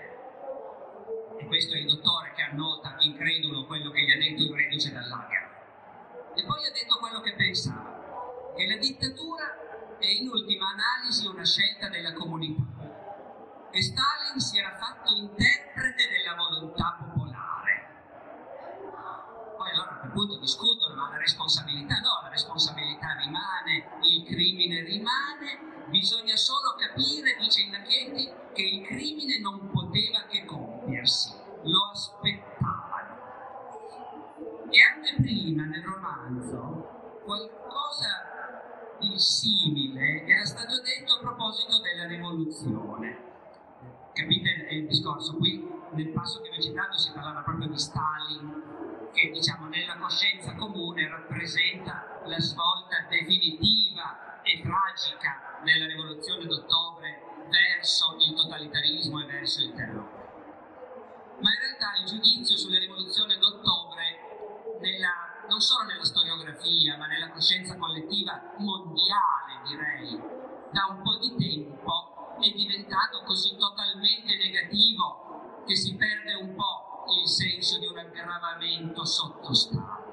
e 1.44 1.48
questo 1.48 1.76
è 1.76 1.80
il 1.80 1.88
dottore 1.88 2.32
che 2.36 2.42
annota 2.42 2.96
incredulo 3.00 3.66
quello 3.66 3.92
che 3.92 4.02
gli 4.02 4.12
ha 4.12 4.18
detto 4.18 4.44
il 4.44 4.54
reduce 4.56 4.92
dal 4.94 5.08
lager, 5.08 5.44
e 6.36 6.46
poi 6.46 6.66
ha 6.66 6.72
detto 6.72 6.98
quello 7.00 7.20
che 7.20 7.36
pensava, 7.36 8.54
che 8.56 8.66
la 8.66 8.78
dittatura 8.78 9.98
è 10.00 10.08
in 10.08 10.30
ultima 10.30 10.70
analisi 10.70 11.28
una 11.28 11.46
scelta 11.46 11.90
della 11.90 12.14
comunità 12.14 12.64
e 13.72 13.82
Stalin 13.82 14.40
si 14.40 14.58
era 14.58 14.76
fatto 14.78 15.12
interprete 15.12 16.08
della 16.08 16.36
volontà 16.36 16.96
popolare. 17.00 17.92
Poi 19.58 19.70
allora 19.72 19.92
a 19.92 19.98
quel 20.00 20.12
punto 20.12 20.38
discutono, 20.38 20.96
ma 20.96 21.10
la 21.10 21.18
responsabilità 21.18 22.00
no, 22.00 22.22
la 22.22 22.30
responsabilità 22.30 23.18
rimane, 23.18 24.00
il 24.04 24.24
crimine 24.26 24.82
rimane, 24.82 25.73
bisogna 25.90 26.36
solo 26.36 26.76
capire, 26.78 27.36
dice 27.40 27.62
Innocchienti, 27.62 28.32
che 28.54 28.62
il 28.62 28.86
crimine 28.86 29.40
non 29.40 29.70
poteva 29.70 30.24
che 30.30 30.46
compiersi, 30.46 31.32
lo 31.64 31.90
aspettavano. 31.92 33.22
E 34.70 34.82
anche 34.82 35.16
prima 35.22 35.66
nel 35.66 35.84
romanzo 35.84 37.22
qualcosa 37.24 38.98
di 39.00 39.18
simile 39.20 40.26
era 40.26 40.46
stato 40.46 40.82
detto 40.82 41.14
a 41.14 41.20
proposito 41.20 41.80
della 41.80 42.08
rivoluzione 42.08 43.32
Capite 44.14 44.68
il 44.70 44.88
discorso? 44.88 45.36
Qui 45.38 45.68
nel 45.94 46.10
passo 46.10 46.40
che 46.42 46.52
vi 46.52 46.58
ho 46.58 46.62
citato 46.62 46.98
si 47.00 47.12
parlava 47.14 47.42
proprio 47.42 47.68
di 47.68 47.80
Stalin, 47.80 49.10
che 49.12 49.32
diciamo 49.32 49.68
nella 49.70 49.98
coscienza 49.98 50.54
comune 50.54 51.10
rappresenta 51.10 52.22
la 52.26 52.40
svolta 52.40 53.08
definitiva 53.10 54.40
e 54.44 54.62
tragica 54.62 55.43
della 55.64 55.86
rivoluzione 55.86 56.46
d'ottobre 56.46 57.48
verso 57.50 58.16
il 58.20 58.34
totalitarismo 58.36 59.22
e 59.22 59.26
verso 59.26 59.62
il 59.62 59.74
terrore. 59.74 60.22
Ma 61.40 61.50
in 61.52 61.60
realtà 61.60 61.96
il 62.00 62.06
giudizio 62.06 62.56
sulla 62.58 62.80
rivoluzione 62.80 63.38
d'ottobre 63.38 64.78
nella 64.80 65.32
non 65.48 65.60
solo 65.60 65.84
nella 65.84 66.06
storiografia, 66.06 66.98
ma 66.98 67.08
nella 67.08 67.30
coscienza 67.30 67.78
collettiva 67.78 68.54
mondiale, 68.58 69.62
direi, 69.68 70.18
da 70.72 70.88
un 70.90 71.02
po' 71.02 71.18
di 71.18 71.36
tempo 71.36 72.38
è 72.40 72.50
diventato 72.50 73.22
così 73.24 73.56
totalmente 73.58 74.36
negativo 74.36 75.62
che 75.66 75.76
si 75.76 75.96
perde 75.96 76.34
un 76.34 76.56
po' 76.56 77.06
il 77.22 77.28
senso 77.28 77.80
di 77.80 77.88
un 77.88 77.98
aggravamento 77.98 79.06
sottostante. 79.06 80.12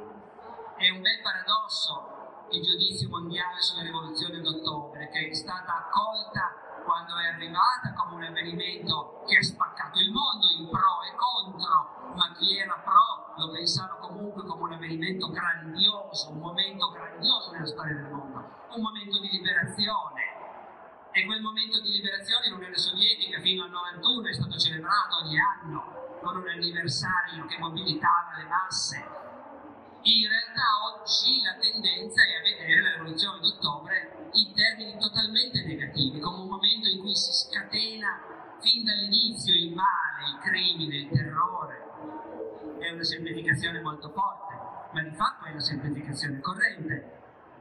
È 0.77 0.91
un 0.91 1.01
bel 1.01 1.21
paradosso 1.23 2.47
il 2.51 2.63
giudizio 2.63 3.09
mondiale 3.09 3.61
sulla 3.63 3.83
rivoluzione 3.83 4.41
d'ottobre, 4.41 4.90
è 5.31 5.35
stata 5.35 5.87
accolta 5.87 6.83
quando 6.83 7.17
è 7.19 7.27
arrivata 7.29 7.95
come 7.95 8.17
un 8.17 8.23
avvenimento 8.25 9.23
che 9.29 9.39
ha 9.39 9.43
spaccato 9.43 10.01
il 10.01 10.11
mondo 10.11 10.51
in 10.59 10.69
pro 10.69 11.03
e 11.07 11.15
contro, 11.15 12.15
ma 12.17 12.33
chi 12.35 12.59
era 12.59 12.75
pro 12.83 13.35
lo 13.37 13.51
pensava 13.53 13.95
comunque 14.01 14.45
come 14.45 14.63
un 14.65 14.73
avvenimento 14.73 15.31
grandioso, 15.31 16.31
un 16.31 16.39
momento 16.39 16.91
grandioso 16.91 17.53
nella 17.53 17.67
storia 17.67 17.95
del 17.95 18.11
mondo, 18.11 18.39
un 18.75 18.83
momento 18.83 19.21
di 19.21 19.29
liberazione. 19.31 20.39
E 21.13 21.25
quel 21.27 21.41
momento 21.41 21.81
di 21.81 21.91
liberazione 21.91 22.47
in 22.47 22.55
Unione 22.55 22.77
Sovietica 22.77 23.41
fino 23.41 23.65
al 23.65 23.71
91 23.71 24.29
è 24.29 24.33
stato 24.33 24.57
celebrato 24.59 25.17
ogni 25.23 25.39
anno 25.39 26.19
con 26.23 26.37
un 26.37 26.49
anniversario 26.49 27.47
che 27.47 27.59
mobilitava 27.59 28.37
le 28.37 28.45
masse. 28.45 28.97
In 30.03 30.29
realtà 30.29 30.65
oggi 30.95 31.43
la 31.43 31.55
tendenza 31.61 32.23
è 32.25 32.30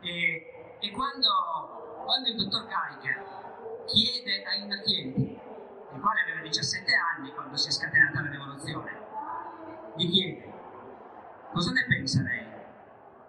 E, 0.02 0.78
e 0.80 0.92
quando, 0.92 2.04
quando 2.06 2.30
il 2.30 2.36
dottor 2.38 2.68
Geiger 2.68 3.84
chiede 3.86 4.44
ai 4.46 4.62
Innocenti, 4.62 5.38
il 5.94 6.00
quale 6.00 6.22
aveva 6.22 6.42
17 6.42 6.92
anni 6.94 7.34
quando 7.34 7.58
si 7.58 7.68
è 7.68 7.72
scatenata 7.72 8.22
la 8.22 8.30
rivoluzione, 8.30 9.08
gli 9.96 10.10
chiede 10.10 10.54
cosa 11.52 11.72
ne 11.72 11.86
pensa 11.88 12.22
lei? 12.22 12.46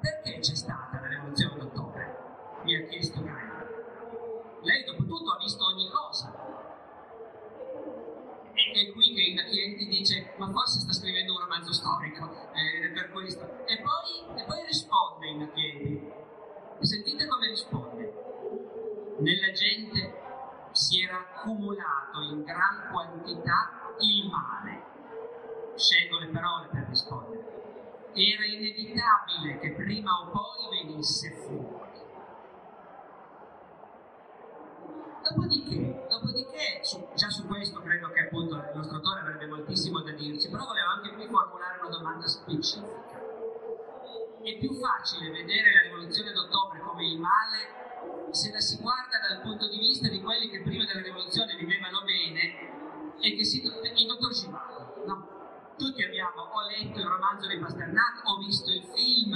Perché 0.01 0.39
c'è 0.39 0.55
stata 0.55 1.01
la 1.01 1.09
rivoluzione 1.09 1.59
d'ottobre? 1.59 2.19
Mi 2.63 2.77
ha 2.77 2.87
chiesto 2.87 3.21
Geiger. 3.21 4.59
Lei 4.63 4.85
dopo 4.85 5.05
tutto 5.05 5.33
ha 5.33 5.39
visto 5.39 5.65
ogni 5.65 5.91
cosa. 5.91 6.33
E 8.53 8.87
è 8.87 8.93
qui 8.93 9.15
che 9.15 9.23
Innocenti 9.23 9.87
dice, 9.89 10.35
ma 10.37 10.49
forse 10.51 10.81
sta 10.81 10.93
scrivendo 10.93 11.33
un 11.33 11.41
romanzo 11.41 11.73
storico, 11.73 12.53
è 12.53 12.91
per 12.91 13.11
questo. 13.11 13.67
E 13.67 13.81
poi, 13.81 14.39
e 14.41 14.45
poi 14.45 14.67
risponde 14.67 15.27
Innocenti. 15.27 16.29
E 16.81 16.87
sentite 16.87 17.27
come 17.27 17.49
risponde. 17.49 18.11
Nella 19.19 19.53
gente 19.53 20.19
si 20.73 21.03
era 21.03 21.19
accumulato 21.19 22.23
in 22.23 22.43
gran 22.43 22.89
quantità 22.91 23.93
il 23.99 24.31
male. 24.31 24.83
Scelgo 25.77 26.21
le 26.21 26.29
parole 26.29 26.69
per 26.73 26.87
rispondere. 26.89 28.09
Era 28.15 28.47
inevitabile 28.47 29.59
che 29.59 29.73
prima 29.73 30.11
o 30.21 30.31
poi 30.31 30.85
venisse 30.87 31.31
fuori. 31.33 32.01
Dopodiché, 35.23 36.07
dopodiché 36.09 36.81
su, 36.81 37.07
già 37.15 37.29
su 37.29 37.47
questo 37.47 37.83
credo 37.83 38.09
che 38.09 38.21
appunto 38.21 38.57
il 38.57 38.71
nostro 38.75 38.97
autore 38.97 39.21
avrebbe 39.21 39.47
moltissimo 39.49 40.01
da 40.01 40.13
dirci, 40.13 40.49
però 40.49 40.65
volevo 40.65 40.89
anche 40.89 41.13
qui 41.13 41.27
formulare 41.27 41.79
una 41.79 41.91
domanda 41.91 42.27
specifica. 42.27 43.00
È 44.43 44.57
più 44.57 44.73
facile 44.73 45.31
vedere 45.31 45.73
la 45.73 45.81
rivoluzione 45.83 46.33
d'ottobre 46.33 46.81
come 46.81 47.07
il 47.07 47.19
male 47.19 48.33
se 48.33 48.51
la 48.51 48.61
si 48.61 48.79
guarda 48.79 49.19
dal 49.29 49.43
punto 49.43 49.69
di 49.69 49.79
vista 49.79 50.09
di 50.09 50.23
quelli 50.23 50.49
che 50.49 50.63
prima 50.63 50.87
della 50.87 51.03
rivoluzione 51.03 51.57
vivevano 51.57 52.03
bene 52.03 53.19
e 53.21 53.37
che 53.37 53.45
si... 53.45 53.61
il 53.61 54.07
dottor 54.07 54.33
Givago, 54.33 55.05
no? 55.07 55.75
Tutti 55.77 56.03
abbiamo, 56.03 56.41
ho 56.41 56.67
letto 56.69 57.01
il 57.01 57.07
romanzo 57.07 57.49
di 57.49 57.59
Pasternak, 57.59 58.23
ho 58.25 58.39
visto 58.39 58.71
il 58.71 58.83
film 58.95 59.35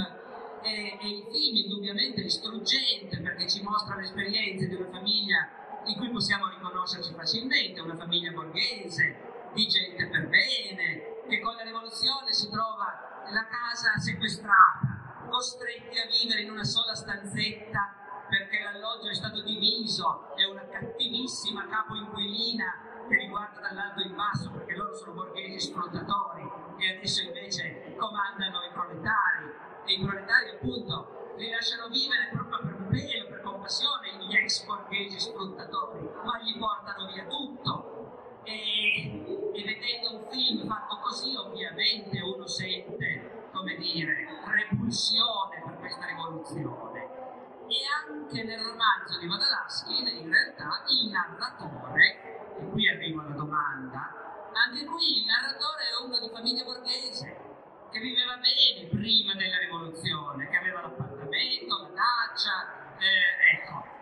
e, 0.63 0.97
e 0.99 1.07
il 1.07 1.23
film 1.31 1.55
indubbiamente 1.55 2.23
è 2.23 2.29
struggente 2.29 3.19
perché 3.19 3.47
ci 3.47 3.61
mostra 3.61 3.95
l'esperienza 3.97 4.65
di 4.65 4.73
una 4.73 4.89
famiglia 4.89 5.83
in 5.85 5.97
cui 5.97 6.09
possiamo 6.09 6.49
riconoscerci 6.49 7.13
facilmente, 7.13 7.79
una 7.79 7.95
famiglia 7.95 8.31
borghese, 8.31 9.51
di 9.53 9.67
gente 9.67 10.07
per 10.07 10.27
bene, 10.27 11.21
che 11.29 11.39
con 11.41 11.55
la 11.55 11.63
rivoluzione 11.63 12.33
si 12.33 12.49
trova 12.49 13.23
la 13.31 13.45
casa 13.47 13.97
sequestrata, 13.97 14.94
costretti 15.29 15.99
a 15.99 16.07
vivere 16.07 16.41
in 16.41 16.51
una 16.51 16.63
sola 16.63 16.93
stanzetta 16.93 18.03
perché 18.29 18.61
l'alloggio 18.61 19.09
è 19.09 19.13
stato 19.13 19.41
diviso, 19.41 20.33
è 20.35 20.45
una 20.45 20.67
cattivissima 20.67 21.67
capo 21.67 21.95
inquilina 21.95 23.05
che 23.07 23.17
riguarda 23.17 23.59
dall'alto 23.61 24.01
in 24.01 24.15
basso 24.15 24.51
perché 24.51 24.75
loro 24.75 24.95
sono 24.95 25.13
borghesi 25.13 25.59
sfruttatori 25.59 26.49
e 26.77 26.97
adesso 26.97 27.21
invece 27.21 27.95
comandano 27.97 28.63
i 28.63 28.71
proletari. 28.73 29.63
E 29.85 29.93
i 29.93 30.03
proletari 30.03 30.49
appunto 30.49 31.33
li 31.37 31.49
lasciano 31.49 31.87
vivere 31.89 32.29
proprio 32.33 32.59
per 32.59 32.87
pelo, 32.89 33.27
per 33.29 33.41
compassione 33.41 34.17
gli 34.17 34.35
ex 34.35 34.65
borghesi 34.65 35.19
sfruttatori, 35.19 36.09
ma 36.23 36.41
gli 36.41 36.57
portano 36.57 37.05
via 37.13 37.25
tutto. 37.27 38.41
E, 38.43 39.51
e 39.53 39.63
vedendo 39.63 40.17
un 40.17 40.29
film 40.29 40.67
fatto 40.67 40.99
così 40.99 41.35
ovviamente 41.35 42.19
uno 42.21 42.47
sente, 42.47 43.49
come 43.51 43.75
dire, 43.75 44.27
repulsione 44.45 45.61
per 45.63 45.77
questa 45.79 46.05
rivoluzione 46.05 47.25
e 47.67 47.81
anche 47.89 48.43
nel 48.43 48.59
romanzo 48.59 49.17
di 49.19 49.27
Wadalaskin 49.27 50.07
in 50.07 50.29
realtà 50.29 50.83
il 50.87 51.09
narratore, 51.09 52.57
e 52.59 52.69
qui 52.69 52.87
arrivo 52.87 53.21
alla 53.21 53.35
domanda, 53.35 54.25
anche 54.53 54.85
qui 54.85 55.21
il 55.21 55.25
narratore 55.25 55.83
è 55.89 56.03
uno 56.05 56.19
di 56.19 56.29
famiglia 56.29 56.63
borghese 56.63 57.43
che 57.91 57.99
viveva 57.99 58.37
bene 58.37 58.87
prima 58.89 59.33
della 59.35 59.57
rivoluzione, 59.57 60.49
che 60.49 60.57
aveva 60.57 60.81
l'appartamento, 60.81 61.81
la 61.81 61.89
dacia, 61.89 62.97
eh, 62.99 63.55
ecco. 63.55 63.93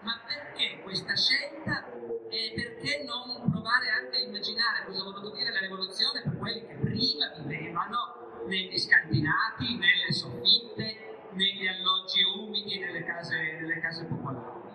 Ma 0.00 0.18
perché 0.26 0.80
questa 0.82 1.14
scelta 1.14 1.90
e 2.30 2.52
perché 2.54 3.04
non 3.04 3.50
provare 3.50 3.90
anche 3.90 4.16
a 4.16 4.20
immaginare 4.20 4.84
cosa 4.86 5.00
ha 5.00 5.04
voluto 5.04 5.30
dire 5.30 5.52
la 5.52 5.60
rivoluzione 5.60 6.22
per 6.22 6.38
quelli 6.38 6.66
che 6.66 6.74
prima 6.74 7.28
vivevano 7.36 8.44
negli 8.46 8.78
scantinati, 8.78 9.76
nelle 9.76 10.12
soffitte, 10.12 11.08
negli 11.32 11.66
alloggi 11.66 12.22
umidi 12.22 12.78
nelle 12.78 13.04
case, 13.04 13.58
nelle 13.60 13.80
case 13.80 14.04
popolari. 14.04 14.66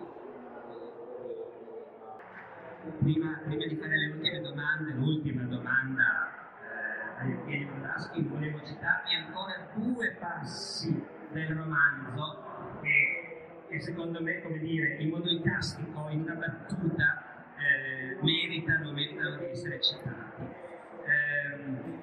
Prima, 2.84 3.40
prima, 3.44 3.64
di 3.66 3.76
fare 3.76 3.96
le 3.96 4.06
ultime 4.12 4.40
domande, 4.42 4.92
l'ultima 4.92 5.42
domanda 5.44 6.28
eh, 6.60 7.22
ai 7.22 7.36
Pieri 7.46 7.64
Mondaschi, 7.64 8.22
volevo 8.24 8.60
citarvi 8.62 9.14
ancora 9.14 9.68
due 9.72 10.16
passi 10.20 11.02
del 11.32 11.48
romanzo 11.48 12.78
che, 12.82 13.62
che, 13.68 13.80
secondo 13.80 14.20
me, 14.20 14.42
come 14.42 14.58
dire, 14.58 14.96
in 14.96 15.08
modo 15.08 15.30
icastico, 15.30 16.08
in 16.10 16.20
una 16.20 16.34
battuta, 16.34 17.54
eh, 17.56 18.18
meritano, 18.20 18.92
meritano 18.92 19.38
di 19.38 19.44
essere 19.46 19.80
citati. 19.80 20.42
Eh, 20.42 22.02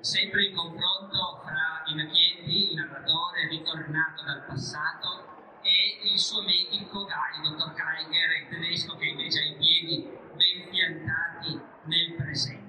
sempre 0.00 0.44
il 0.44 0.54
confronto 0.54 1.42
fra 1.44 1.82
Inachieti, 1.92 2.72
il 2.72 2.76
narratore 2.76 3.48
ritornato 3.50 4.24
dal 4.24 4.44
passato, 4.46 5.25
e 5.66 5.98
il 6.12 6.18
suo 6.18 6.42
medico 6.42 7.04
Guy, 7.04 7.42
dottor 7.42 7.74
Geiger, 7.74 8.30
il 8.40 8.48
tedesco 8.48 8.96
che 8.96 9.06
invece 9.06 9.40
ha 9.40 9.44
i 9.46 9.56
piedi 9.56 10.08
ben 10.34 10.68
piantati 10.70 11.60
nel 11.86 12.14
presente. 12.14 12.64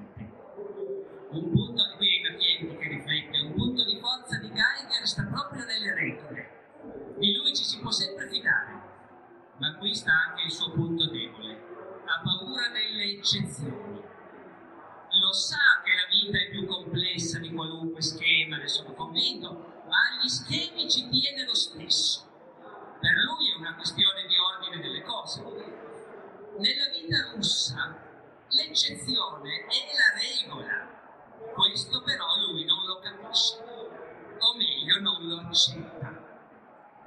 Un 1.29 1.51
punto, 1.51 1.83
qui 1.97 2.07
è 2.07 2.19
Inachieti 2.19 2.77
che 2.77 2.87
riflette, 2.87 3.39
un 3.39 3.53
punto 3.53 3.85
di 3.85 3.99
forza 3.99 4.37
di 4.39 4.47
Geiger 4.47 5.07
sta 5.07 5.23
proprio 5.25 5.63
nelle 5.65 5.93
regole. 5.93 6.49
Di 7.19 7.33
lui 7.33 7.55
ci 7.55 7.63
si 7.63 7.79
può 7.79 7.91
sempre 7.91 8.27
fidare, 8.29 8.81
ma 9.59 9.75
qui 9.77 9.93
sta 9.93 10.11
anche 10.29 10.45
il 10.45 10.51
suo 10.51 10.71
punto 10.71 11.05
debole. 11.11 11.53
Ha 12.05 12.21
paura 12.23 12.69
delle 12.69 13.03
eccezioni 13.17 14.05
lo 15.19 15.33
sa 15.33 15.81
che 15.83 15.91
la 15.91 16.07
vita 16.09 16.37
è 16.37 16.49
più 16.49 16.65
complessa 16.65 17.39
di 17.39 17.51
qualunque 17.51 18.01
schema, 18.01 18.57
ne 18.57 18.67
sono 18.67 18.93
convinto, 18.93 19.51
ma 19.87 19.95
agli 20.11 20.27
schemi 20.27 20.89
ci 20.89 21.09
tiene 21.09 21.43
lo 21.45 21.55
stesso. 21.55 22.26
Per 22.99 23.11
lui 23.11 23.51
è 23.51 23.55
una 23.55 23.75
questione 23.75 24.25
di 24.25 24.35
ordine 24.37 24.81
delle 24.81 25.03
cose. 25.03 25.41
Nella 26.57 26.89
vita 26.89 27.31
russa 27.35 27.95
l'eccezione 28.49 29.65
è 29.67 29.85
la 29.93 30.17
regola. 30.17 30.95
Questo 31.53 32.01
però 32.01 32.25
lui 32.49 32.65
non 32.65 32.85
lo 32.85 32.99
capisce, 32.99 33.57
o 34.39 34.55
meglio 34.57 34.99
non 35.01 35.27
lo 35.27 35.37
accetta. 35.41 36.25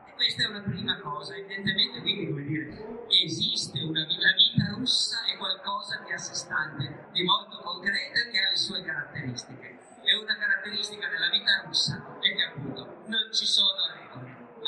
E 0.06 0.14
questa 0.14 0.44
è 0.44 0.46
una 0.46 0.62
prima 0.62 0.96
cosa, 1.00 1.34
evidentemente 1.34 2.00
quindi 2.00 2.28
come 2.28 2.44
dire, 2.44 3.06
esiste 3.08 3.80
una 3.80 4.04
vita, 4.04 4.28
la 4.28 4.34
vita 4.34 4.72
russa 4.76 5.24
è 5.24 5.36
qualcosa 5.36 6.02
di 6.06 6.12
a 6.12 6.18
sé 6.18 6.34
stante, 6.34 7.08
di 7.10 7.24
molto 7.24 7.58
concreto 7.58 8.18
e 8.20 8.30
che 8.30 8.38
ha 8.38 8.50
le 8.50 8.56
sue 8.56 8.82
caratteristiche. 8.84 9.78
E 10.02 10.14
una 10.14 10.36
caratteristica 10.36 11.08
della 11.08 11.30
vita 11.30 11.62
russa 11.64 12.18
è 12.20 12.34
che 12.34 12.42
appunto 12.44 13.02
non 13.06 13.28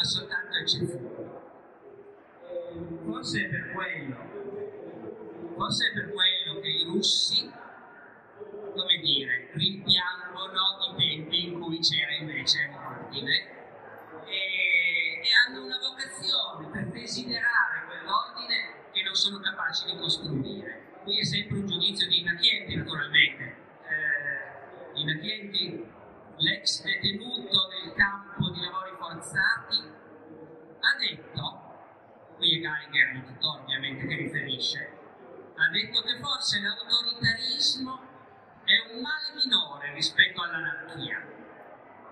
ma 0.03 0.09
soltanto 0.09 0.57
eccezioni. 0.57 1.09
Ehm, 2.51 3.05
forse 3.05 3.45
è 3.45 3.49
per 3.49 3.71
quello, 3.73 5.55
forse 5.55 5.89
è 5.89 5.93
per 5.93 6.11
quello 6.11 6.61
che 6.61 6.69
i 6.69 6.85
russi, 6.85 7.49
come 8.75 8.97
dire, 9.01 9.51
rimpiangono 9.53 10.61
i 10.91 10.97
tempi 10.97 11.47
in 11.47 11.61
cui 11.61 11.79
c'era 11.79 12.17
invece 12.17 12.69
l'ordine 12.73 13.47
e, 14.27 15.21
e 15.23 15.29
hanno 15.47 15.65
una 15.67 15.79
vocazione 15.79 16.69
per 16.73 16.87
desiderare 16.89 17.87
quell'ordine 17.87 18.91
che 18.91 19.03
non 19.03 19.15
sono 19.15 19.39
capaci 19.39 19.85
di 19.87 19.97
costruire. 19.97 20.81
Qui 21.05 21.21
è 21.21 21.25
sempre 21.25 21.59
un 21.59 21.67
giudizio 21.67 22.09
di 22.09 22.21
inacchienti, 22.21 22.75
naturalmente. 22.75 23.57
Eh, 23.87 25.01
inacchienti 25.01 25.87
l'ex 26.37 26.83
detenuto 26.83 27.69
del 27.69 27.93
campo 27.95 28.51
di 28.51 28.61
lavori 28.61 28.93
forzati, 28.99 29.77
ha 30.81 30.97
detto, 30.99 31.61
qui 32.37 32.59
è 32.59 32.61
Geiger, 32.61 33.15
il 33.17 33.25
tuttore 33.25 33.63
ovviamente 33.63 34.07
che 34.07 34.17
riferisce, 34.17 34.99
ha 35.57 35.69
detto 35.71 36.01
che 36.03 36.19
forse 36.21 36.61
l'autoritarismo 36.61 38.01
è 38.65 38.95
un 38.95 39.01
male 39.01 39.35
minore 39.35 39.93
rispetto 39.95 40.43
all'anarchia. 40.43 41.19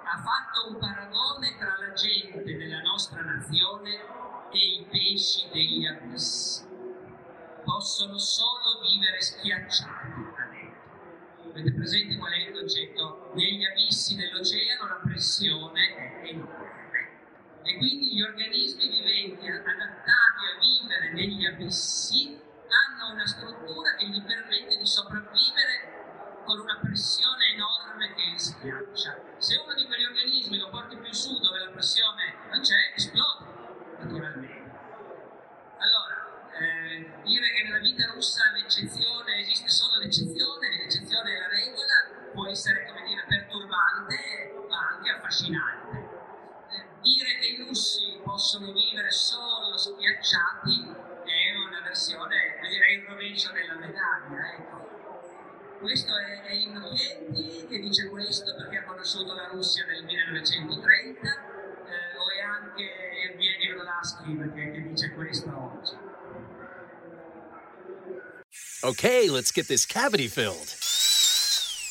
Ha 0.03 0.17
fatto 0.19 0.69
un 0.69 0.79
paragone 0.79 1.57
tra 1.57 1.77
la 1.79 1.93
gente 1.93 2.57
della 2.57 2.81
nostra 2.81 3.23
nazione 3.23 3.91
e 4.51 4.59
i 4.59 4.87
pesci 4.91 5.49
degli 5.53 5.87
abissi. 5.87 6.67
Possono 7.65 8.19
solo 8.19 8.81
vivere 8.83 9.21
schiacciati, 9.21 10.21
ha 10.37 10.49
detto. 10.51 11.51
Avete 11.51 11.73
presente 11.73 12.17
qual 12.17 12.33
è 12.33 12.49
il 12.49 12.53
concetto? 12.53 13.00
Negli 13.33 13.65
abissi 13.65 14.17
dell'oceano 14.17 14.89
la 14.89 15.01
pressione 15.05 16.21
è 16.23 16.29
enorme 16.31 16.81
e 17.63 17.77
quindi 17.77 18.15
gli 18.15 18.23
organismi 18.23 18.89
viventi 18.89 19.47
adattati 19.47 20.43
a 20.51 20.59
vivere 20.59 21.13
negli 21.13 21.47
abissi 21.47 22.41
hanno 22.67 23.13
una 23.13 23.27
struttura 23.27 23.95
che 23.95 24.09
gli 24.09 24.21
permette 24.23 24.77
di 24.77 24.87
sopravvivere 24.87 26.43
con 26.45 26.59
una 26.59 26.81
pressione 26.81 27.53
enorme 27.55 28.15
che 28.15 28.37
schiaccia. 28.37 29.23
Se 29.39 29.57
uno 29.59 29.75
di 29.75 29.87
quegli 29.87 30.05
organismi 30.05 30.59
lo 30.59 30.71
porti 30.71 30.97
più 30.97 31.13
su 31.13 31.39
dove 31.39 31.59
la 31.59 31.71
pressione 31.71 32.35
non 32.51 32.61
c'è, 32.61 32.93
esplode 32.97 33.47
naturalmente. 33.99 34.71
Allora, 35.79 36.51
eh, 36.59 37.23
dire 37.23 37.53
che 37.53 37.63
nella 37.63 37.79
vita 37.79 38.11
russa 38.13 38.51
affascinante. 45.31 46.19
Dire 47.03 47.39
che 47.39 47.47
i 47.47 47.57
russi 47.65 48.21
possono 48.23 48.73
vivere 48.73 49.11
solo 49.11 49.79
schiacciati 49.79 51.09
è 51.25 51.57
una 51.69 51.81
versione, 51.83 52.59
direi 52.69 52.97
il 52.97 53.05
rovescio 53.07 53.53
della 53.53 53.77
medaglia. 53.77 54.55
Ecco. 54.59 55.79
Questo 55.79 56.15
è, 56.15 56.43
è 56.43 56.53
Innocenti 56.53 57.67
che 57.67 57.79
dice 57.79 58.09
questo 58.09 58.55
perché 58.57 58.79
ha 58.79 58.85
conosciuto 58.85 59.33
la 59.33 59.47
Russia 59.47 59.87
nel 59.87 60.05
1930, 60.05 61.21
eh, 61.21 62.17
o 62.19 62.31
è 62.37 62.41
anche 62.43 62.83
Evgeny 63.31 63.73
Vrolaski 63.73 64.37
che, 64.37 64.73
che 64.73 64.83
dice 64.83 65.15
questo 65.15 65.49
oggi. 65.49 66.09
Okay, 68.83 69.29
let's 69.29 69.53
get 69.53 69.67
this 69.67 69.87
cavity 69.87 70.27
filled. 70.27 70.80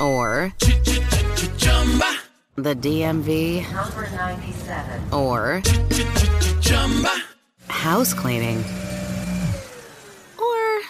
or 0.00 0.52
the 2.56 2.74
DMV 2.74 3.62
Number 3.72 4.08
97. 4.10 5.12
or 5.12 5.62
house 7.68 8.14
cleaning 8.14 8.58
or 10.38 10.80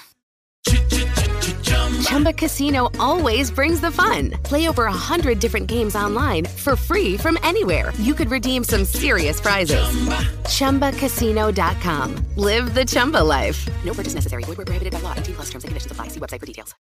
Chumba 2.03 2.33
Casino 2.33 2.91
always 3.01 3.51
brings 3.51 3.81
the 3.81 3.91
fun. 3.91 4.31
Play 4.45 4.69
over 4.69 4.85
a 4.85 4.93
hundred 4.93 5.41
different 5.41 5.67
games 5.67 5.97
online 5.97 6.45
for 6.45 6.77
free 6.77 7.17
from 7.17 7.37
anywhere. 7.43 7.93
You 7.99 8.15
could 8.15 8.31
redeem 8.31 8.63
some 8.63 8.85
serious 8.85 9.41
prizes. 9.41 9.83
Chumba. 10.49 10.93
ChumbaCasino.com. 10.93 12.25
Live 12.37 12.75
the 12.75 12.85
Chumba 12.85 13.19
life. 13.25 13.67
No 13.85 13.93
purchase 13.95 14.15
necessary. 14.15 14.45
Void 14.45 14.57
prohibited 14.57 14.93
by 14.93 15.01
law. 15.01 15.15
T 15.15 15.33
plus 15.33 15.47
terms 15.51 15.65
and 15.65 15.71
conditions 15.71 15.91
apply. 15.91 16.09
See 16.09 16.21
website 16.21 16.41
for 16.41 16.47
details. 16.47 16.75